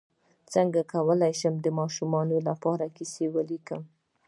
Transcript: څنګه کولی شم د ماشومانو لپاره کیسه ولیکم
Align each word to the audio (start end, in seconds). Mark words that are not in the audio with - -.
څنګه 0.53 0.79
کولی 0.93 1.33
شم 1.39 1.55
د 1.61 1.67
ماشومانو 1.79 2.37
لپاره 2.47 2.85
کیسه 2.95 3.23
ولیکم 3.35 3.81